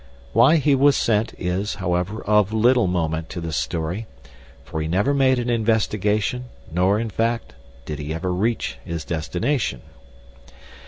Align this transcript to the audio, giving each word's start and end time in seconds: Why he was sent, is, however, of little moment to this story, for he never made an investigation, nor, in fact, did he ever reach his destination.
Why 0.33 0.55
he 0.55 0.73
was 0.73 0.97
sent, 0.97 1.35
is, 1.37 1.75
however, 1.75 2.23
of 2.23 2.51
little 2.51 2.87
moment 2.87 3.29
to 3.29 3.39
this 3.39 3.55
story, 3.55 4.07
for 4.65 4.81
he 4.81 4.87
never 4.87 5.13
made 5.13 5.37
an 5.37 5.47
investigation, 5.51 6.45
nor, 6.71 6.99
in 6.99 7.11
fact, 7.11 7.53
did 7.85 7.99
he 7.99 8.11
ever 8.11 8.33
reach 8.33 8.79
his 8.83 9.05
destination. 9.05 9.81